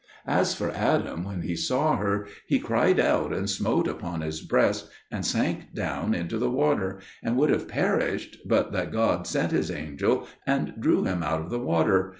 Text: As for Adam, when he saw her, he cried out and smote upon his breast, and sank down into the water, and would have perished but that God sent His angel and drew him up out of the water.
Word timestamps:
As 0.25 0.55
for 0.55 0.71
Adam, 0.71 1.25
when 1.25 1.43
he 1.43 1.55
saw 1.55 1.95
her, 1.97 2.25
he 2.47 2.57
cried 2.57 2.99
out 2.99 3.31
and 3.31 3.47
smote 3.47 3.87
upon 3.87 4.21
his 4.21 4.41
breast, 4.41 4.89
and 5.11 5.23
sank 5.23 5.75
down 5.75 6.15
into 6.15 6.39
the 6.39 6.49
water, 6.49 6.97
and 7.21 7.37
would 7.37 7.51
have 7.51 7.67
perished 7.67 8.37
but 8.43 8.71
that 8.71 8.91
God 8.91 9.27
sent 9.27 9.51
His 9.51 9.69
angel 9.69 10.25
and 10.47 10.73
drew 10.79 11.03
him 11.03 11.21
up 11.21 11.29
out 11.33 11.41
of 11.41 11.49
the 11.51 11.59
water. 11.59 12.09